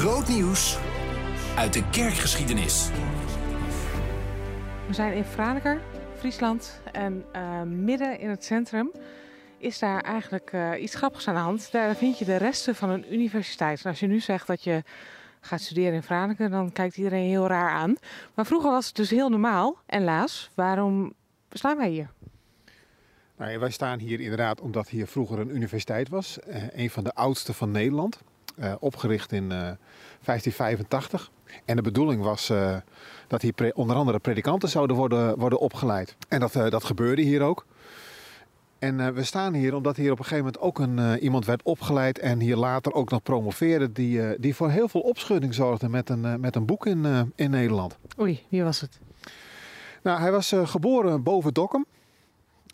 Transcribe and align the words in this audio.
Groot 0.00 0.28
nieuws 0.28 0.78
uit 1.56 1.72
de 1.72 1.90
kerkgeschiedenis. 1.90 2.90
We 4.86 4.94
zijn 4.94 5.12
in 5.12 5.24
Franeker, 5.24 5.80
Friesland. 6.18 6.80
En 6.92 7.24
uh, 7.36 7.62
midden 7.62 8.18
in 8.18 8.28
het 8.28 8.44
centrum 8.44 8.92
is 9.58 9.78
daar 9.78 10.00
eigenlijk 10.00 10.52
uh, 10.52 10.82
iets 10.82 10.94
grappigs 10.94 11.28
aan 11.28 11.34
de 11.34 11.40
hand. 11.40 11.72
Daar 11.72 11.96
vind 11.96 12.18
je 12.18 12.24
de 12.24 12.36
resten 12.36 12.74
van 12.74 12.90
een 12.90 13.12
universiteit. 13.12 13.84
En 13.84 13.90
als 13.90 14.00
je 14.00 14.06
nu 14.06 14.20
zegt 14.20 14.46
dat 14.46 14.64
je 14.64 14.82
gaat 15.40 15.60
studeren 15.60 15.94
in 15.94 16.02
Franeker, 16.02 16.50
dan 16.50 16.72
kijkt 16.72 16.96
iedereen 16.96 17.28
heel 17.28 17.46
raar 17.46 17.70
aan. 17.70 17.96
Maar 18.34 18.46
vroeger 18.46 18.70
was 18.70 18.86
het 18.86 18.96
dus 18.96 19.10
heel 19.10 19.28
normaal. 19.28 19.78
En 19.86 20.04
Laas, 20.04 20.50
waarom 20.54 21.12
staan 21.50 21.76
wij 21.76 21.88
hier? 21.88 22.10
Nou, 23.36 23.58
wij 23.58 23.70
staan 23.70 23.98
hier 23.98 24.20
inderdaad 24.20 24.60
omdat 24.60 24.88
hier 24.88 25.06
vroeger 25.06 25.38
een 25.38 25.54
universiteit 25.54 26.08
was. 26.08 26.38
Uh, 26.48 26.62
een 26.72 26.90
van 26.90 27.04
de 27.04 27.14
oudste 27.14 27.52
van 27.52 27.70
Nederland. 27.70 28.18
Uh, 28.58 28.74
opgericht 28.80 29.32
in 29.32 29.42
uh, 29.42 29.48
1585. 29.48 31.30
En 31.64 31.76
de 31.76 31.82
bedoeling 31.82 32.22
was 32.22 32.50
uh, 32.50 32.76
dat 33.26 33.42
hier 33.42 33.54
onder 33.74 33.96
andere 33.96 34.18
predikanten 34.18 34.68
zouden 34.68 34.96
worden, 34.96 35.38
worden 35.38 35.58
opgeleid. 35.58 36.16
En 36.28 36.40
dat, 36.40 36.52
dat 36.52 36.84
gebeurde 36.84 37.22
hier 37.22 37.42
ook. 37.42 37.66
En 38.78 39.14
we 39.14 39.22
staan 39.22 39.54
hier 39.54 39.74
omdat 39.74 39.96
hier 39.96 40.12
op 40.12 40.18
een 40.18 40.24
gegeven 40.24 40.44
moment 40.44 40.62
ook 40.62 40.78
een, 40.78 41.18
iemand 41.18 41.44
werd 41.44 41.62
opgeleid 41.62 42.18
en 42.18 42.40
hier 42.40 42.56
later 42.56 42.92
ook 42.92 43.10
nog 43.10 43.22
promoveerde. 43.22 43.92
Die, 43.92 44.38
die 44.38 44.54
voor 44.54 44.70
heel 44.70 44.88
veel 44.88 45.00
opschudding 45.00 45.54
zorgde 45.54 45.88
met 45.88 46.08
een, 46.08 46.40
met 46.40 46.56
een 46.56 46.66
boek 46.66 46.86
in, 46.86 47.32
in 47.34 47.50
Nederland. 47.50 47.98
Oei, 48.20 48.46
wie 48.48 48.62
was 48.62 48.80
het? 48.80 48.98
Nou, 50.02 50.20
hij 50.20 50.32
was 50.32 50.54
geboren 50.64 51.22
boven 51.22 51.54
Dokkum 51.54 51.86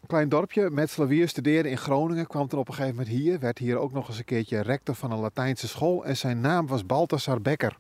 klein 0.07 0.29
dorpje. 0.29 0.71
Metzelawier 0.71 1.29
studeerde 1.29 1.69
in 1.69 1.79
Groningen. 1.79 2.27
Kwam 2.27 2.47
er 2.51 2.59
op 2.59 2.69
een 2.69 2.75
gegeven 2.75 2.97
moment 2.97 3.15
hier. 3.15 3.39
Werd 3.39 3.59
hier 3.59 3.79
ook 3.79 3.93
nog 3.93 4.09
eens 4.09 4.19
een 4.19 4.25
keertje 4.25 4.61
rector 4.61 4.95
van 4.95 5.11
een 5.11 5.19
Latijnse 5.19 5.69
school. 5.69 6.05
En 6.05 6.17
zijn 6.17 6.41
naam 6.41 6.67
was 6.67 6.87
Balthasar 6.87 7.41
Becker. 7.41 7.77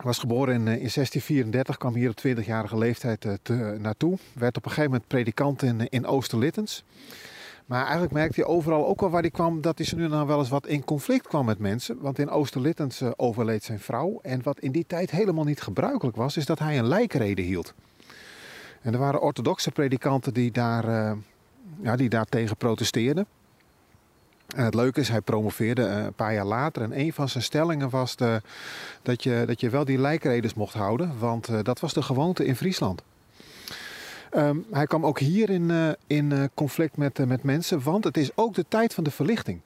Hij 0.00 0.08
was 0.08 0.18
geboren 0.18 0.54
in, 0.54 0.60
in 0.60 0.64
1634. 0.64 1.76
Kwam 1.76 1.94
hier 1.94 2.10
op 2.10 2.18
20-jarige 2.26 2.78
leeftijd 2.78 3.38
te, 3.42 3.76
naartoe. 3.78 4.18
Werd 4.32 4.56
op 4.56 4.64
een 4.64 4.70
gegeven 4.70 4.90
moment 4.90 5.08
predikant 5.08 5.62
in, 5.62 5.88
in 5.88 6.06
Oosterlittens. 6.06 6.84
Maar 7.66 7.82
eigenlijk 7.82 8.12
merkte 8.12 8.40
hij 8.40 8.50
overal, 8.50 8.86
ook 8.86 9.02
al 9.02 9.10
waar 9.10 9.20
hij 9.20 9.30
kwam, 9.30 9.60
dat 9.60 9.78
hij 9.78 9.86
ze 9.86 9.96
nu 9.96 10.08
dan 10.08 10.26
wel 10.26 10.38
eens 10.38 10.48
wat 10.48 10.66
in 10.66 10.84
conflict 10.84 11.26
kwam 11.26 11.44
met 11.44 11.58
mensen. 11.58 12.00
Want 12.00 12.18
in 12.18 12.30
Oosterlittens 12.30 13.02
overleed 13.16 13.64
zijn 13.64 13.80
vrouw. 13.80 14.18
En 14.22 14.42
wat 14.42 14.58
in 14.58 14.72
die 14.72 14.84
tijd 14.86 15.10
helemaal 15.10 15.44
niet 15.44 15.60
gebruikelijk 15.60 16.16
was, 16.16 16.36
is 16.36 16.46
dat 16.46 16.58
hij 16.58 16.78
een 16.78 16.86
lijkrede 16.86 17.42
hield. 17.42 17.74
En 18.80 18.92
er 18.92 18.98
waren 18.98 19.20
orthodoxe 19.20 19.70
predikanten 19.70 20.34
die 20.34 20.50
daar, 20.50 20.88
uh, 20.88 21.12
ja, 21.82 21.96
die 21.96 22.08
daar 22.08 22.24
tegen 22.24 22.56
protesteerden. 22.56 23.26
En 24.54 24.64
het 24.64 24.74
leuke 24.74 25.00
is, 25.00 25.08
hij 25.08 25.20
promoveerde 25.20 25.84
eh, 25.84 26.04
een 26.04 26.12
paar 26.12 26.34
jaar 26.34 26.44
later. 26.44 26.82
En 26.82 27.00
een 27.00 27.12
van 27.12 27.28
zijn 27.28 27.44
stellingen 27.44 27.90
was 27.90 28.16
dat, 29.02 29.22
je, 29.22 29.42
dat 29.46 29.60
je 29.60 29.70
wel 29.70 29.84
die 29.84 29.98
lijkredes 29.98 30.54
mocht 30.54 30.74
houden. 30.74 31.18
Want 31.18 31.48
uh, 31.48 31.58
dat 31.62 31.80
was 31.80 31.92
de 31.92 32.02
gewoonte 32.02 32.44
in 32.44 32.56
Friesland. 32.56 33.02
Um, 34.36 34.64
hij 34.70 34.86
kwam 34.86 35.06
ook 35.06 35.18
hier 35.18 35.50
in, 35.50 35.96
in 36.06 36.50
conflict 36.54 36.96
met, 36.96 37.26
met 37.26 37.42
mensen. 37.42 37.82
Want 37.82 38.04
het 38.04 38.16
is 38.16 38.30
ook 38.34 38.54
de 38.54 38.64
tijd 38.68 38.94
van 38.94 39.04
de 39.04 39.10
verlichting. 39.10 39.60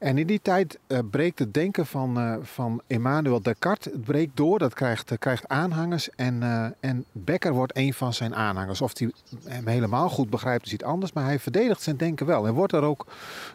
En 0.00 0.18
in 0.18 0.26
die 0.26 0.40
tijd 0.42 0.78
uh, 0.86 0.98
breekt 1.10 1.38
het 1.38 1.54
denken 1.54 1.86
van, 1.86 2.18
uh, 2.18 2.36
van 2.42 2.82
Emmanuel 2.86 3.42
Descartes 3.42 3.92
het 3.92 4.04
breekt 4.04 4.36
door. 4.36 4.58
Dat 4.58 4.74
krijgt, 4.74 5.10
uh, 5.10 5.18
krijgt 5.18 5.48
aanhangers. 5.48 6.10
En, 6.10 6.42
en 6.80 7.04
Becker 7.12 7.52
wordt 7.52 7.76
een 7.76 7.94
van 7.94 8.14
zijn 8.14 8.34
aanhangers. 8.34 8.80
Of 8.80 8.98
hij 8.98 9.10
hem 9.44 9.66
helemaal 9.66 10.08
goed 10.08 10.30
begrijpt 10.30 10.66
is 10.66 10.72
iets 10.72 10.84
anders. 10.84 11.12
Maar 11.12 11.24
hij 11.24 11.38
verdedigt 11.38 11.82
zijn 11.82 11.96
denken 11.96 12.26
wel. 12.26 12.46
En 12.46 12.54
wordt 12.54 12.72
er 12.72 12.82
ook 12.82 13.06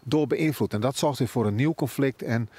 door 0.04 0.28
beïnvloed. 0.28 0.74
En 0.74 0.82
dat 0.82 0.98
zorgt 0.98 1.20
weer 1.20 1.28
voor 1.28 1.46
een 1.46 1.56
nieuw 1.56 1.74
conflict. 1.74 2.22
En 2.22 2.50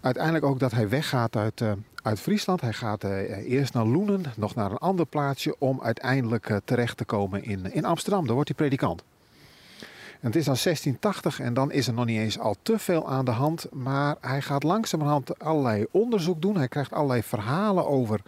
uiteindelijk 0.00 0.44
ook 0.44 0.58
dat 0.58 0.72
hij 0.72 0.88
weggaat 0.88 1.36
uit, 1.36 1.62
uit 2.02 2.20
Friesland. 2.20 2.60
Hij 2.60 2.72
gaat 2.72 3.04
eerst 3.04 3.74
naar 3.74 3.86
Loenen. 3.86 4.22
Nog 4.36 4.54
naar 4.54 4.70
een 4.70 4.78
ander 4.78 5.06
plaatsje. 5.06 5.54
Om 5.58 5.82
uiteindelijk 5.82 6.60
terecht 6.64 6.96
te 6.96 7.04
komen 7.04 7.44
in, 7.44 7.72
in 7.72 7.84
Amsterdam. 7.84 8.24
Daar 8.24 8.34
wordt 8.34 8.48
hij 8.48 8.58
predikant. 8.58 9.02
En 10.20 10.26
het 10.26 10.36
is 10.36 10.44
dan 10.44 10.56
1680 10.62 11.40
en 11.40 11.54
dan 11.54 11.72
is 11.72 11.86
er 11.86 11.92
nog 11.92 12.04
niet 12.04 12.18
eens 12.18 12.38
al 12.38 12.56
te 12.62 12.78
veel 12.78 13.08
aan 13.08 13.24
de 13.24 13.30
hand. 13.30 13.66
Maar 13.72 14.16
hij 14.20 14.42
gaat 14.42 14.62
langzamerhand 14.62 15.38
allerlei 15.38 15.86
onderzoek 15.90 16.42
doen. 16.42 16.56
Hij 16.56 16.68
krijgt 16.68 16.92
allerlei 16.92 17.22
verhalen 17.22 17.86
over 17.86 18.20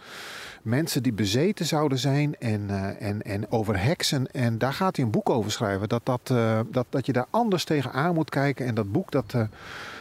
mensen 0.61 1.03
die 1.03 1.13
bezeten 1.13 1.65
zouden 1.65 1.97
zijn 1.97 2.35
en, 2.39 2.61
uh, 2.69 3.01
en, 3.01 3.21
en 3.21 3.51
over 3.51 3.83
heksen. 3.83 4.31
En 4.31 4.57
daar 4.57 4.73
gaat 4.73 4.95
hij 4.95 5.05
een 5.05 5.11
boek 5.11 5.29
over 5.29 5.51
schrijven. 5.51 5.89
Dat, 5.89 6.01
dat, 6.05 6.29
uh, 6.31 6.59
dat, 6.71 6.85
dat 6.89 7.05
je 7.05 7.13
daar 7.13 7.27
anders 7.29 7.63
tegenaan 7.63 8.13
moet 8.13 8.29
kijken. 8.29 8.65
En 8.65 8.75
dat 8.75 8.91
boek 8.91 9.11
dat, 9.11 9.33
uh, 9.35 9.43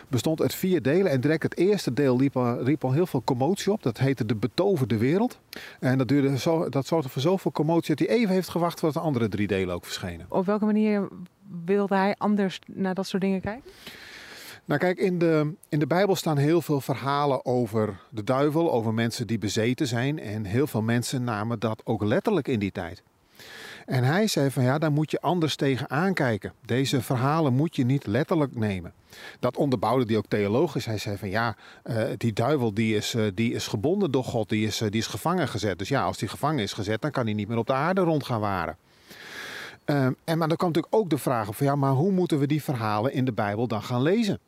bestond 0.08 0.40
uit 0.40 0.54
vier 0.54 0.82
delen. 0.82 1.12
En 1.12 1.20
direct 1.20 1.42
het 1.42 1.56
eerste 1.56 1.92
deel 1.92 2.18
riep 2.18 2.36
al, 2.36 2.62
riep 2.62 2.84
al 2.84 2.92
heel 2.92 3.06
veel 3.06 3.22
commotie 3.24 3.72
op. 3.72 3.82
Dat 3.82 3.98
heette 3.98 4.26
De 4.26 4.34
Betoverde 4.34 4.96
Wereld. 4.96 5.38
En 5.80 5.98
dat, 5.98 6.08
duurde 6.08 6.38
zo, 6.38 6.68
dat 6.68 6.86
zorgde 6.86 7.08
voor 7.08 7.22
zoveel 7.22 7.52
commotie 7.52 7.94
dat 7.94 8.06
hij 8.06 8.16
even 8.16 8.34
heeft 8.34 8.48
gewacht 8.48 8.80
voordat 8.80 9.02
de 9.02 9.08
andere 9.08 9.28
drie 9.28 9.46
delen 9.46 9.74
ook 9.74 9.84
verschenen. 9.84 10.26
Op 10.28 10.46
welke 10.46 10.64
manier 10.64 11.08
wilde 11.64 11.94
hij 11.94 12.14
anders 12.18 12.58
naar 12.66 12.94
dat 12.94 13.06
soort 13.06 13.22
dingen 13.22 13.40
kijken? 13.40 13.70
Nou 14.64 14.80
kijk, 14.80 14.98
in 14.98 15.18
de, 15.18 15.52
in 15.68 15.78
de 15.78 15.86
Bijbel 15.86 16.16
staan 16.16 16.36
heel 16.36 16.62
veel 16.62 16.80
verhalen 16.80 17.44
over 17.44 18.00
de 18.10 18.24
duivel, 18.24 18.72
over 18.72 18.94
mensen 18.94 19.26
die 19.26 19.38
bezeten 19.38 19.86
zijn. 19.86 20.18
En 20.18 20.44
heel 20.44 20.66
veel 20.66 20.82
mensen 20.82 21.24
namen 21.24 21.58
dat 21.58 21.80
ook 21.84 22.02
letterlijk 22.02 22.48
in 22.48 22.58
die 22.58 22.72
tijd. 22.72 23.02
En 23.86 24.04
hij 24.04 24.26
zei 24.26 24.50
van 24.50 24.62
ja, 24.62 24.78
daar 24.78 24.92
moet 24.92 25.10
je 25.10 25.20
anders 25.20 25.56
tegen 25.56 25.90
aankijken. 25.90 26.52
Deze 26.66 27.02
verhalen 27.02 27.52
moet 27.52 27.76
je 27.76 27.84
niet 27.84 28.06
letterlijk 28.06 28.54
nemen. 28.54 28.92
Dat 29.40 29.56
onderbouwde 29.56 30.04
hij 30.06 30.16
ook 30.16 30.26
theologisch. 30.28 30.84
Hij 30.84 30.98
zei 30.98 31.16
van 31.16 31.28
ja, 31.28 31.56
uh, 31.84 32.02
die 32.16 32.32
duivel 32.32 32.74
die 32.74 32.96
is, 32.96 33.14
uh, 33.14 33.26
die 33.34 33.52
is 33.52 33.66
gebonden 33.66 34.10
door 34.10 34.24
God, 34.24 34.48
die 34.48 34.66
is, 34.66 34.80
uh, 34.80 34.90
die 34.90 35.00
is 35.00 35.06
gevangen 35.06 35.48
gezet. 35.48 35.78
Dus 35.78 35.88
ja, 35.88 36.02
als 36.02 36.18
die 36.18 36.28
gevangen 36.28 36.62
is 36.62 36.72
gezet, 36.72 37.02
dan 37.02 37.10
kan 37.10 37.24
hij 37.24 37.34
niet 37.34 37.48
meer 37.48 37.58
op 37.58 37.66
de 37.66 37.72
aarde 37.72 38.00
rond 38.00 38.24
gaan 38.24 38.40
waren. 38.40 38.76
Um, 39.90 40.16
en 40.24 40.38
maar 40.38 40.48
dan 40.48 40.56
kwam 40.56 40.68
natuurlijk 40.68 40.94
ook 40.94 41.10
de 41.10 41.18
vraag 41.18 41.56
van 41.56 41.66
ja, 41.66 41.74
maar 41.74 41.92
hoe 41.92 42.12
moeten 42.12 42.38
we 42.38 42.46
die 42.46 42.62
verhalen 42.62 43.12
in 43.12 43.24
de 43.24 43.32
Bijbel 43.32 43.66
dan 43.66 43.82
gaan 43.82 44.02
lezen? 44.02 44.38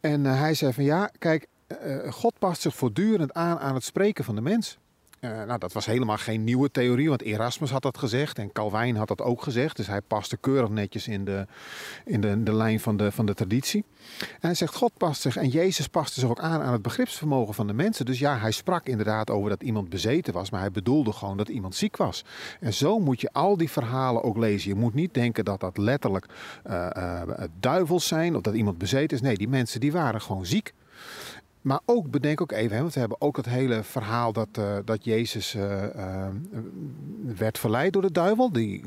En 0.00 0.24
uh, 0.24 0.38
hij 0.38 0.54
zei 0.54 0.72
van 0.72 0.84
ja, 0.84 1.10
kijk, 1.18 1.46
uh, 1.84 2.12
God 2.12 2.38
past 2.38 2.60
zich 2.60 2.74
voortdurend 2.74 3.32
aan 3.32 3.58
aan 3.58 3.74
het 3.74 3.84
spreken 3.84 4.24
van 4.24 4.34
de 4.34 4.40
mens. 4.40 4.78
Uh, 5.20 5.42
nou, 5.42 5.58
dat 5.58 5.72
was 5.72 5.86
helemaal 5.86 6.16
geen 6.16 6.44
nieuwe 6.44 6.70
theorie, 6.70 7.08
want 7.08 7.22
Erasmus 7.22 7.70
had 7.70 7.82
dat 7.82 7.98
gezegd 7.98 8.38
en 8.38 8.52
Calvijn 8.52 8.96
had 8.96 9.08
dat 9.08 9.20
ook 9.20 9.42
gezegd. 9.42 9.76
Dus 9.76 9.86
hij 9.86 10.00
paste 10.00 10.36
keurig 10.36 10.68
netjes 10.68 11.08
in 11.08 11.24
de, 11.24 11.46
in 12.04 12.20
de, 12.20 12.42
de 12.42 12.54
lijn 12.54 12.80
van 12.80 12.96
de, 12.96 13.12
van 13.12 13.26
de 13.26 13.34
traditie. 13.34 13.84
En 14.18 14.26
hij 14.40 14.54
zegt, 14.54 14.74
God 14.74 14.92
past 14.96 15.20
zich 15.20 15.36
en 15.36 15.48
Jezus 15.48 15.88
paste 15.88 16.20
zich 16.20 16.28
ook 16.28 16.40
aan 16.40 16.60
aan 16.60 16.72
het 16.72 16.82
begripsvermogen 16.82 17.54
van 17.54 17.66
de 17.66 17.72
mensen. 17.72 18.06
Dus 18.06 18.18
ja, 18.18 18.38
hij 18.38 18.50
sprak 18.50 18.86
inderdaad 18.86 19.30
over 19.30 19.50
dat 19.50 19.62
iemand 19.62 19.88
bezeten 19.88 20.32
was, 20.32 20.50
maar 20.50 20.60
hij 20.60 20.70
bedoelde 20.70 21.12
gewoon 21.12 21.36
dat 21.36 21.48
iemand 21.48 21.74
ziek 21.74 21.96
was. 21.96 22.24
En 22.60 22.74
zo 22.74 22.98
moet 22.98 23.20
je 23.20 23.32
al 23.32 23.56
die 23.56 23.70
verhalen 23.70 24.22
ook 24.22 24.36
lezen. 24.36 24.68
Je 24.68 24.76
moet 24.76 24.94
niet 24.94 25.14
denken 25.14 25.44
dat 25.44 25.60
dat 25.60 25.78
letterlijk 25.78 26.26
uh, 26.66 26.86
uh, 26.96 27.22
duivels 27.60 28.06
zijn 28.06 28.36
of 28.36 28.42
dat 28.42 28.54
iemand 28.54 28.78
bezeten 28.78 29.16
is. 29.16 29.22
Nee, 29.22 29.36
die 29.36 29.48
mensen 29.48 29.80
die 29.80 29.92
waren 29.92 30.20
gewoon 30.20 30.46
ziek. 30.46 30.72
Maar 31.60 31.80
ook, 31.84 32.10
bedenk 32.10 32.40
ook 32.40 32.52
even, 32.52 32.78
want 32.78 32.94
we 32.94 33.00
hebben 33.00 33.20
ook 33.20 33.36
het 33.36 33.46
hele 33.46 33.82
verhaal 33.82 34.32
dat, 34.32 34.48
uh, 34.58 34.76
dat 34.84 35.04
Jezus 35.04 35.54
uh, 35.54 35.82
uh, 35.96 36.26
werd 37.36 37.58
verleid 37.58 37.92
door 37.92 38.02
de 38.02 38.12
duivel. 38.12 38.52
Die, 38.52 38.84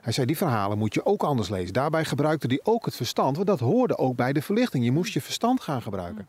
hij 0.00 0.12
zei, 0.12 0.26
die 0.26 0.36
verhalen 0.36 0.78
moet 0.78 0.94
je 0.94 1.06
ook 1.06 1.22
anders 1.22 1.48
lezen. 1.48 1.72
Daarbij 1.72 2.04
gebruikte 2.04 2.46
hij 2.46 2.60
ook 2.62 2.84
het 2.84 2.96
verstand, 2.96 3.36
want 3.36 3.48
dat 3.48 3.60
hoorde 3.60 3.98
ook 3.98 4.16
bij 4.16 4.32
de 4.32 4.42
verlichting. 4.42 4.84
Je 4.84 4.92
moest 4.92 5.12
je 5.12 5.20
verstand 5.20 5.60
gaan 5.60 5.82
gebruiken. 5.82 6.28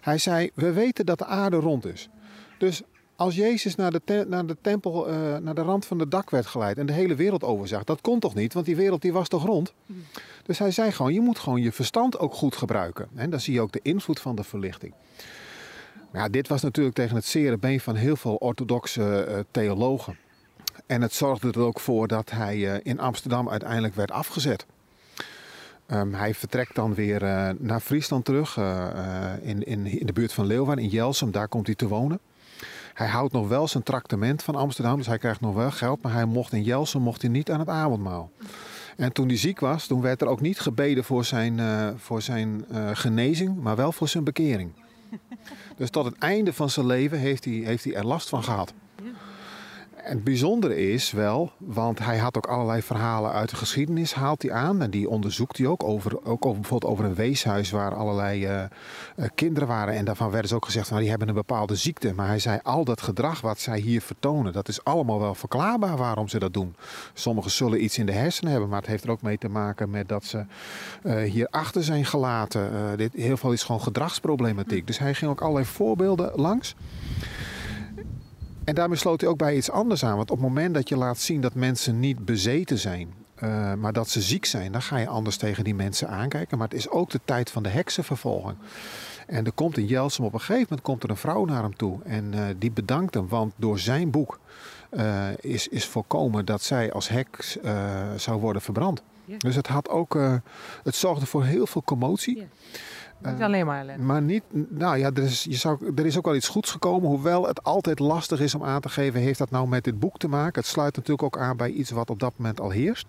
Hij 0.00 0.18
zei, 0.18 0.50
we 0.54 0.72
weten 0.72 1.06
dat 1.06 1.18
de 1.18 1.26
aarde 1.26 1.56
rond 1.56 1.86
is. 1.86 2.08
Dus 2.58 2.82
als 3.16 3.34
Jezus 3.34 3.74
naar 3.74 3.90
de, 3.90 4.00
te 4.04 4.24
naar 4.28 4.46
de 4.46 4.56
tempel, 4.60 5.10
uh, 5.10 5.36
naar 5.36 5.54
de 5.54 5.62
rand 5.62 5.86
van 5.86 5.98
het 5.98 6.10
dak 6.10 6.30
werd 6.30 6.46
geleid 6.46 6.78
en 6.78 6.86
de 6.86 6.92
hele 6.92 7.14
wereld 7.14 7.44
overzag, 7.44 7.84
dat 7.84 8.00
kon 8.00 8.20
toch 8.20 8.34
niet, 8.34 8.52
want 8.52 8.66
die 8.66 8.76
wereld 8.76 9.02
die 9.02 9.12
was 9.12 9.28
toch 9.28 9.44
rond? 9.44 9.72
Mm. 9.86 10.04
Dus 10.42 10.58
hij 10.58 10.70
zei 10.70 10.92
gewoon, 10.92 11.12
je 11.12 11.20
moet 11.20 11.38
gewoon 11.38 11.62
je 11.62 11.72
verstand 11.72 12.18
ook 12.18 12.34
goed 12.34 12.56
gebruiken. 12.56 13.08
En 13.14 13.30
dan 13.30 13.40
zie 13.40 13.54
je 13.54 13.60
ook 13.60 13.72
de 13.72 13.80
invloed 13.82 14.20
van 14.20 14.36
de 14.36 14.44
verlichting. 14.44 14.92
Ja, 16.12 16.28
dit 16.28 16.48
was 16.48 16.62
natuurlijk 16.62 16.96
tegen 16.96 17.16
het 17.16 17.24
zere 17.24 17.56
been 17.56 17.80
van 17.80 17.94
heel 17.94 18.16
veel 18.16 18.34
orthodoxe 18.34 19.26
uh, 19.28 19.38
theologen. 19.50 20.16
En 20.86 21.02
het 21.02 21.12
zorgde 21.12 21.48
er 21.50 21.60
ook 21.60 21.80
voor 21.80 22.08
dat 22.08 22.30
hij 22.30 22.56
uh, 22.56 22.74
in 22.82 23.00
Amsterdam 23.00 23.48
uiteindelijk 23.48 23.94
werd 23.94 24.10
afgezet. 24.10 24.66
Um, 25.90 26.14
hij 26.14 26.34
vertrekt 26.34 26.74
dan 26.74 26.94
weer 26.94 27.20
naar 27.58 27.80
Friesland 27.80 28.24
terug, 28.24 28.56
in, 29.42 29.62
in, 29.62 29.86
in 29.86 30.06
de 30.06 30.12
buurt 30.12 30.32
van 30.32 30.46
Leeuwarden, 30.46 30.84
in 30.84 30.90
Jelsum. 30.90 31.30
Daar 31.30 31.48
komt 31.48 31.66
hij 31.66 31.74
te 31.74 31.88
wonen. 31.88 32.20
Hij 32.96 33.06
houdt 33.06 33.32
nog 33.32 33.48
wel 33.48 33.68
zijn 33.68 33.82
tractement 33.82 34.42
van 34.42 34.54
Amsterdam, 34.54 34.96
dus 34.96 35.06
hij 35.06 35.18
krijgt 35.18 35.40
nog 35.40 35.54
wel 35.54 35.70
geld. 35.70 36.02
Maar 36.02 36.12
hij 36.12 36.24
mocht 36.24 36.52
in 36.52 36.62
Jelsum 36.62 37.02
mocht 37.02 37.22
hij 37.22 37.30
niet 37.30 37.50
aan 37.50 37.58
het 37.58 37.68
avondmaal. 37.68 38.30
En 38.96 39.12
toen 39.12 39.28
hij 39.28 39.36
ziek 39.36 39.60
was, 39.60 39.86
toen 39.86 40.00
werd 40.00 40.20
er 40.20 40.26
ook 40.26 40.40
niet 40.40 40.60
gebeden 40.60 41.04
voor 41.04 41.24
zijn, 41.24 41.58
uh, 41.58 41.88
voor 41.96 42.22
zijn 42.22 42.64
uh, 42.72 42.90
genezing, 42.92 43.62
maar 43.62 43.76
wel 43.76 43.92
voor 43.92 44.08
zijn 44.08 44.24
bekering. 44.24 44.72
Dus 45.76 45.90
tot 45.90 46.04
het 46.04 46.18
einde 46.18 46.52
van 46.52 46.70
zijn 46.70 46.86
leven 46.86 47.18
heeft 47.18 47.44
hij, 47.44 47.54
heeft 47.54 47.84
hij 47.84 47.94
er 47.94 48.06
last 48.06 48.28
van 48.28 48.44
gehad. 48.44 48.72
Het 50.08 50.24
bijzondere 50.24 50.92
is 50.92 51.10
wel, 51.10 51.52
want 51.58 51.98
hij 51.98 52.18
had 52.18 52.36
ook 52.36 52.46
allerlei 52.46 52.82
verhalen 52.82 53.32
uit 53.32 53.50
de 53.50 53.56
geschiedenis, 53.56 54.14
haalt 54.14 54.42
hij 54.42 54.52
aan. 54.52 54.82
En 54.82 54.90
die 54.90 55.08
onderzoekt 55.08 55.58
hij 55.58 55.66
ook. 55.66 55.82
Over, 55.82 56.24
ook 56.24 56.46
over, 56.46 56.60
bijvoorbeeld 56.60 56.92
over 56.92 57.04
een 57.04 57.14
weeshuis 57.14 57.70
waar 57.70 57.94
allerlei 57.94 58.46
uh, 58.46 58.62
kinderen 59.34 59.68
waren. 59.68 59.94
En 59.94 60.04
daarvan 60.04 60.30
werden 60.30 60.48
ze 60.48 60.54
ook 60.54 60.64
gezegd, 60.64 60.88
van, 60.88 60.98
die 60.98 61.08
hebben 61.08 61.28
een 61.28 61.34
bepaalde 61.34 61.74
ziekte. 61.74 62.14
Maar 62.14 62.26
hij 62.26 62.38
zei, 62.38 62.58
al 62.62 62.84
dat 62.84 63.00
gedrag 63.00 63.40
wat 63.40 63.58
zij 63.58 63.78
hier 63.78 64.00
vertonen, 64.00 64.52
dat 64.52 64.68
is 64.68 64.84
allemaal 64.84 65.20
wel 65.20 65.34
verklaarbaar 65.34 65.96
waarom 65.96 66.28
ze 66.28 66.38
dat 66.38 66.54
doen. 66.54 66.74
Sommigen 67.14 67.50
zullen 67.50 67.84
iets 67.84 67.98
in 67.98 68.06
de 68.06 68.12
hersenen 68.12 68.50
hebben, 68.50 68.70
maar 68.70 68.80
het 68.80 68.88
heeft 68.88 69.04
er 69.04 69.10
ook 69.10 69.22
mee 69.22 69.38
te 69.38 69.48
maken 69.48 69.90
met 69.90 70.08
dat 70.08 70.24
ze 70.24 70.44
uh, 71.02 71.30
hier 71.30 71.48
achter 71.50 71.84
zijn 71.84 72.04
gelaten. 72.04 72.96
dit, 72.96 73.12
heel 73.12 73.36
veel 73.36 73.52
is 73.52 73.62
gewoon 73.62 73.80
gedragsproblematiek. 73.80 74.86
Dus 74.86 74.98
hij 74.98 75.14
ging 75.14 75.30
ook 75.30 75.40
allerlei 75.40 75.66
voorbeelden 75.66 76.32
langs. 76.34 76.74
En 78.66 78.74
daarmee 78.74 78.98
sloot 78.98 79.20
hij 79.20 79.30
ook 79.30 79.38
bij 79.38 79.56
iets 79.56 79.70
anders 79.70 80.04
aan. 80.04 80.16
Want 80.16 80.30
op 80.30 80.36
het 80.36 80.46
moment 80.46 80.74
dat 80.74 80.88
je 80.88 80.96
laat 80.96 81.18
zien 81.18 81.40
dat 81.40 81.54
mensen 81.54 82.00
niet 82.00 82.24
bezeten 82.24 82.78
zijn, 82.78 83.14
uh, 83.42 83.74
maar 83.74 83.92
dat 83.92 84.08
ze 84.08 84.20
ziek 84.20 84.44
zijn, 84.44 84.72
dan 84.72 84.82
ga 84.82 84.96
je 84.96 85.08
anders 85.08 85.36
tegen 85.36 85.64
die 85.64 85.74
mensen 85.74 86.08
aankijken. 86.08 86.58
Maar 86.58 86.68
het 86.68 86.76
is 86.76 86.88
ook 86.88 87.10
de 87.10 87.20
tijd 87.24 87.50
van 87.50 87.62
de 87.62 87.68
heksenvervolging. 87.68 88.56
En 89.26 89.44
er 89.44 89.52
komt 89.52 89.78
in 89.78 89.86
Jelsum 89.86 90.24
op 90.24 90.32
een 90.32 90.38
gegeven 90.40 90.66
moment 90.68 90.86
komt 90.86 91.02
er 91.02 91.10
een 91.10 91.16
vrouw 91.16 91.44
naar 91.44 91.62
hem 91.62 91.76
toe. 91.76 91.98
En 92.04 92.32
uh, 92.34 92.40
die 92.58 92.70
bedankt 92.70 93.14
hem, 93.14 93.28
want 93.28 93.52
door 93.56 93.78
zijn 93.78 94.10
boek 94.10 94.38
uh, 94.90 95.26
is, 95.40 95.68
is 95.68 95.86
voorkomen 95.86 96.44
dat 96.44 96.62
zij 96.62 96.92
als 96.92 97.08
heks 97.08 97.58
zou 98.16 98.40
worden 98.40 98.62
verbrand. 98.62 99.02
Ja. 99.26 99.36
Dus 99.38 99.56
het 99.56 99.66
had 99.66 99.88
ook, 99.88 100.18
het 100.82 100.94
zorgde 100.94 101.26
voor 101.26 101.44
heel 101.44 101.66
veel 101.66 101.82
commotie. 101.82 102.36
Ja. 102.36 103.30
Niet 103.30 103.42
alleen 103.42 103.66
maar 103.66 103.80
ellende. 103.80 104.04
Maar 104.04 104.22
niet, 104.22 104.42
nou 104.68 104.96
ja, 104.96 105.10
er 105.14 105.22
is, 105.22 105.44
je 105.44 105.54
zou, 105.56 105.92
er 105.96 106.06
is 106.06 106.18
ook 106.18 106.24
wel 106.24 106.34
iets 106.34 106.48
goeds 106.48 106.70
gekomen. 106.70 107.08
Hoewel 107.08 107.46
het 107.46 107.64
altijd 107.64 107.98
lastig 107.98 108.40
is 108.40 108.54
om 108.54 108.64
aan 108.64 108.80
te 108.80 108.88
geven, 108.88 109.20
heeft 109.20 109.38
dat 109.38 109.50
nou 109.50 109.68
met 109.68 109.84
dit 109.84 109.98
boek 109.98 110.18
te 110.18 110.28
maken? 110.28 110.60
Het 110.60 110.70
sluit 110.70 110.96
natuurlijk 110.96 111.22
ook 111.22 111.38
aan 111.38 111.56
bij 111.56 111.70
iets 111.70 111.90
wat 111.90 112.10
op 112.10 112.20
dat 112.20 112.32
moment 112.36 112.60
al 112.60 112.70
heerst. 112.70 113.06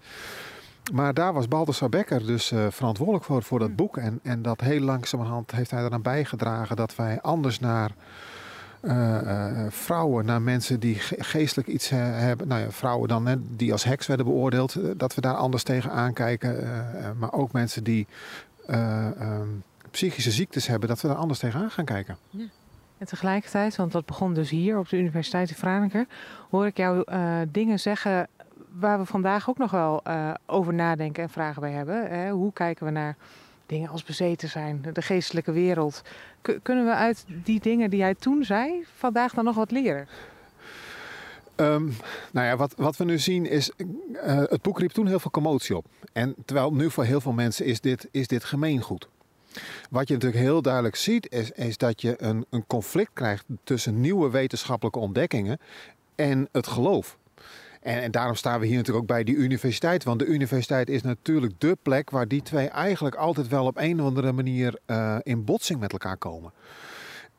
Maar 0.93 1.13
daar 1.13 1.33
was 1.33 1.47
Balthasar 1.47 1.89
Becker 1.89 2.25
dus 2.25 2.51
uh, 2.51 2.65
verantwoordelijk 2.69 3.25
voor, 3.25 3.43
voor 3.43 3.59
dat 3.59 3.75
boek. 3.75 3.97
En, 3.97 4.19
en 4.23 4.41
dat 4.41 4.61
heel 4.61 4.79
langzamerhand 4.79 5.51
heeft 5.51 5.71
hij 5.71 5.83
eraan 5.83 6.01
bijgedragen 6.01 6.75
dat 6.75 6.95
wij 6.95 7.21
anders 7.21 7.59
naar 7.59 7.91
vrouwen, 9.69 10.25
naar 10.25 10.41
mensen 10.41 10.79
die 10.79 10.95
geestelijk 11.17 11.67
iets 11.67 11.89
hebben. 11.89 12.47
Nou 12.47 12.61
ja, 12.61 12.71
vrouwen 12.71 13.07
dan, 13.07 13.25
hè, 13.25 13.35
die 13.55 13.71
als 13.71 13.83
heks 13.83 14.07
werden 14.07 14.25
beoordeeld, 14.25 14.99
dat 14.99 15.15
we 15.15 15.21
daar 15.21 15.35
anders 15.35 15.63
tegen 15.63 15.91
aankijken. 15.91 16.69
maar 17.17 17.33
ook 17.33 17.51
mensen 17.51 17.83
die 17.83 18.07
um, 18.69 19.63
psychische 19.91 20.31
ziektes 20.31 20.67
hebben, 20.67 20.89
dat 20.89 21.01
we 21.01 21.07
daar 21.07 21.17
anders 21.17 21.39
tegenaan 21.39 21.71
gaan 21.71 21.85
kijken. 21.85 22.17
Ja. 22.29 22.45
En 22.97 23.07
tegelijkertijd, 23.07 23.75
want 23.75 23.91
dat 23.91 24.05
begon 24.05 24.33
dus 24.33 24.49
hier 24.49 24.77
op 24.77 24.89
de 24.89 24.97
Universiteit 24.97 25.49
in 25.49 25.55
Franeker, 25.55 26.05
hoor 26.49 26.65
ik 26.65 26.77
jou 26.77 27.03
dingen 27.47 27.79
zeggen 27.79 28.27
waar 28.71 28.99
we 28.99 29.05
vandaag 29.05 29.49
ook 29.49 29.57
nog 29.57 29.71
wel 29.71 30.03
over 30.45 30.73
nadenken 30.73 31.23
en 31.23 31.29
vragen 31.29 31.61
bij 31.61 31.71
hebben. 31.71 32.09
Hè? 32.09 32.29
Hoe 32.29 32.53
kijken 32.53 32.85
we 32.85 32.91
naar 32.91 33.15
dingen 33.67 33.89
als 33.89 34.03
bezeten 34.03 34.49
zijn, 34.49 34.85
de 34.93 35.01
geestelijke 35.01 35.51
wereld? 35.51 36.01
Kunnen 36.61 36.85
we 36.85 36.93
uit 36.93 37.25
die 37.43 37.59
dingen 37.59 37.89
die 37.89 37.99
jij 37.99 38.15
toen 38.15 38.43
zei, 38.43 38.85
vandaag 38.95 39.33
dan 39.33 39.43
nog 39.43 39.55
wat 39.55 39.71
leren? 39.71 40.07
Um, 41.55 41.93
nou 42.31 42.47
ja, 42.47 42.57
wat, 42.57 42.73
wat 42.75 42.97
we 42.97 43.03
nu 43.03 43.19
zien 43.19 43.45
is, 43.45 43.71
uh, 43.77 43.83
het 44.25 44.61
boek 44.61 44.79
riep 44.79 44.91
toen 44.91 45.07
heel 45.07 45.19
veel 45.19 45.31
commotie 45.31 45.77
op. 45.77 45.85
En 46.13 46.35
terwijl 46.45 46.73
nu 46.73 46.91
voor 46.91 47.03
heel 47.03 47.21
veel 47.21 47.31
mensen 47.31 47.65
is 47.65 47.81
dit, 47.81 48.07
is 48.11 48.27
dit 48.27 48.43
gemeengoed. 48.43 49.07
Wat 49.89 50.07
je 50.07 50.13
natuurlijk 50.13 50.41
heel 50.41 50.61
duidelijk 50.61 50.95
ziet, 50.95 51.31
is, 51.31 51.51
is 51.51 51.77
dat 51.77 52.01
je 52.01 52.21
een, 52.21 52.45
een 52.49 52.67
conflict 52.67 53.11
krijgt 53.13 53.45
tussen 53.63 54.01
nieuwe 54.01 54.29
wetenschappelijke 54.29 54.99
ontdekkingen 54.99 55.59
en 56.15 56.47
het 56.51 56.67
geloof. 56.67 57.17
En, 57.87 58.01
en, 58.01 58.11
daarom 58.11 58.35
staan 58.35 58.59
we 58.59 58.65
hier 58.65 58.75
natuurlijk 58.75 59.03
ook 59.03 59.15
bij 59.15 59.23
die 59.23 59.35
universiteit. 59.35 60.03
Want 60.03 60.19
de 60.19 60.25
universiteit 60.25 60.89
is 60.89 61.01
natuurlijk 61.01 61.53
de 61.57 61.77
plek 61.81 62.09
waar 62.09 62.27
die 62.27 62.41
twee 62.41 62.67
eigenlijk 62.67 63.15
altijd 63.15 63.47
wel 63.47 63.65
op 63.65 63.77
een 63.77 63.99
of 63.99 64.05
andere 64.05 64.31
manier 64.31 64.79
uh, 64.87 65.15
in 65.23 65.43
botsing 65.43 65.79
met 65.79 65.91
elkaar 65.91 66.17
komen. 66.17 66.51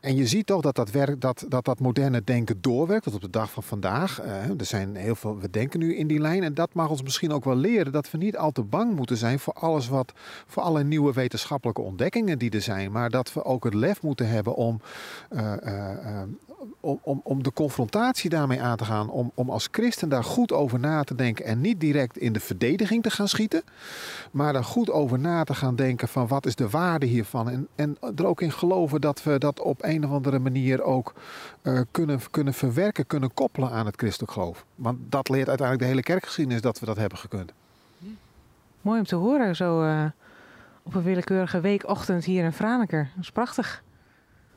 En 0.00 0.16
je 0.16 0.26
ziet 0.26 0.46
toch 0.46 0.60
dat 0.60 0.74
dat, 0.74 0.90
werk, 0.90 1.20
dat, 1.20 1.44
dat, 1.48 1.64
dat 1.64 1.80
moderne 1.80 2.24
denken 2.24 2.60
doorwerkt. 2.60 3.04
Dat 3.04 3.14
op 3.14 3.20
de 3.20 3.30
dag 3.30 3.50
van 3.50 3.62
vandaag. 3.62 4.22
Uh, 4.22 4.48
er 4.58 4.64
zijn 4.64 4.96
heel 4.96 5.14
veel, 5.14 5.38
we 5.38 5.50
denken 5.50 5.78
nu 5.78 5.96
in 5.96 6.06
die 6.06 6.20
lijn. 6.20 6.42
En 6.42 6.54
dat 6.54 6.74
mag 6.74 6.90
ons 6.90 7.02
misschien 7.02 7.32
ook 7.32 7.44
wel 7.44 7.56
leren 7.56 7.92
dat 7.92 8.10
we 8.10 8.18
niet 8.18 8.36
al 8.36 8.50
te 8.50 8.62
bang 8.62 8.96
moeten 8.96 9.16
zijn 9.16 9.38
voor 9.38 9.52
alles 9.52 9.88
wat. 9.88 10.12
voor 10.46 10.62
alle 10.62 10.84
nieuwe 10.84 11.12
wetenschappelijke 11.12 11.80
ontdekkingen 11.80 12.38
die 12.38 12.50
er 12.50 12.60
zijn. 12.60 12.92
Maar 12.92 13.10
dat 13.10 13.32
we 13.32 13.44
ook 13.44 13.64
het 13.64 13.74
lef 13.74 14.02
moeten 14.02 14.28
hebben 14.28 14.54
om. 14.54 14.80
Uh, 15.30 15.52
om, 17.02 17.20
om, 17.24 17.42
de 17.42 17.52
confrontatie 17.52 18.30
daarmee 18.30 18.62
aan 18.62 18.76
te 18.76 18.84
gaan. 18.84 19.10
Om, 19.10 19.30
om 19.34 19.50
als 19.50 19.68
christen 19.70 20.08
daar 20.08 20.24
goed 20.24 20.52
over 20.52 20.78
na 20.78 21.04
te 21.04 21.14
denken. 21.14 21.44
En 21.44 21.60
niet 21.60 21.80
direct 21.80 22.18
in 22.18 22.32
de 22.32 22.40
verdediging 22.40 23.02
te 23.02 23.10
gaan 23.10 23.28
schieten. 23.28 23.62
Maar 24.30 24.52
daar 24.52 24.64
goed 24.64 24.90
over 24.90 25.18
na 25.18 25.44
te 25.44 25.54
gaan 25.54 25.76
denken 25.76 26.08
van 26.08 26.26
wat 26.26 26.46
is 26.46 26.54
de 26.54 26.68
waarde 26.68 27.06
hiervan. 27.06 27.50
En, 27.50 27.68
en 27.74 27.96
er 28.16 28.26
ook 28.26 28.40
in 28.40 28.52
geloven 28.52 29.00
dat 29.00 29.22
we 29.22 29.38
dat 29.38 29.60
op 29.60 29.84
een 29.84 30.04
of 30.04 30.10
andere 30.10 30.38
manier 30.38 30.82
ook 30.82 31.14
uh, 31.62 31.80
kunnen, 31.90 32.20
kunnen 32.30 32.54
verwerken, 32.54 33.06
kunnen 33.06 33.34
koppelen 33.34 33.70
aan 33.70 33.86
het 33.86 33.96
christelijk 33.96 34.32
geloof. 34.32 34.64
Want 34.74 34.98
dat 35.08 35.28
leert 35.28 35.48
uiteindelijk 35.48 35.86
de 35.86 35.94
hele 35.94 36.06
kerkgeschiedenis 36.06 36.60
dat 36.60 36.80
we 36.80 36.86
dat 36.86 36.96
hebben 36.96 37.18
gekund. 37.18 37.52
Mooi 38.80 38.98
om 38.98 39.06
te 39.06 39.16
horen, 39.16 39.56
zo 39.56 39.84
uh, 39.84 40.04
op 40.82 40.94
een 40.94 41.02
willekeurige 41.02 41.60
weekochtend 41.60 42.24
hier 42.24 42.44
in 42.44 42.52
Franeker. 42.52 43.10
Dat 43.14 43.24
is 43.24 43.30
prachtig. 43.30 43.82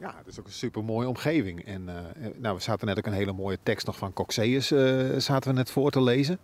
Ja, 0.02 0.14
het 0.18 0.28
is 0.28 0.40
ook 0.40 0.46
een 0.46 0.52
super 0.52 0.84
mooie 0.84 1.08
omgeving. 1.08 1.66
En 1.66 1.82
uh, 1.82 1.96
nou, 2.38 2.56
we 2.56 2.62
zaten 2.62 2.88
net 2.88 2.98
ook 2.98 3.06
een 3.06 3.14
hele 3.14 3.34
mooie 3.34 3.58
tekst 3.64 3.86
nog 3.86 3.98
van 3.98 4.14
Coxeus 4.14 4.72
uh, 4.72 5.18
zaten 5.18 5.50
we 5.50 5.58
net 5.58 5.72
voor 5.72 5.92
te 5.92 6.02
lezen. 6.02 6.40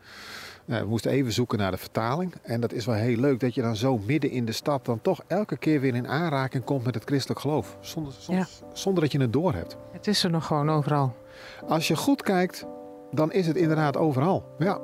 Uh, 0.66 0.80
we 0.80 0.86
moesten 0.86 1.12
even 1.12 1.32
zoeken 1.32 1.58
naar 1.58 1.72
de 1.72 1.78
vertaling. 1.78 2.34
En 2.42 2.62
dat 2.62 2.74
is 2.74 2.86
wel 2.86 2.96
heel 2.96 3.18
leuk 3.18 3.40
dat 3.40 3.56
je 3.56 3.62
dan 3.62 3.76
zo 3.76 3.98
midden 3.98 4.32
in 4.32 4.46
de 4.46 4.52
stad 4.52 4.86
dan 4.86 5.02
toch 5.02 5.24
elke 5.28 5.58
keer 5.58 5.82
weer 5.82 5.96
in 5.96 6.08
aanraking 6.08 6.64
komt 6.64 6.84
met 6.84 6.96
het 6.96 7.04
christelijk 7.04 7.40
geloof. 7.40 7.78
Zonder, 7.80 8.14
zonder, 8.20 8.48
ja. 8.62 8.68
zonder 8.74 9.04
dat 9.04 9.12
je 9.12 9.20
het 9.20 9.34
doorhebt. 9.34 9.78
Het 9.92 10.08
is 10.08 10.24
er 10.24 10.30
nog 10.30 10.46
gewoon 10.46 10.70
overal. 10.70 11.16
Als 11.68 11.88
je 11.88 11.96
goed 11.96 12.22
kijkt, 12.22 12.66
dan 13.12 13.32
is 13.32 13.48
het 13.48 13.56
inderdaad 13.56 13.98
overal. 13.98 14.56
Ja. 14.58 14.80